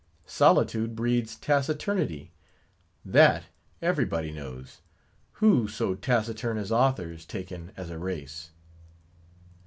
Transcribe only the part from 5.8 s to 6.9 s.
taciturn as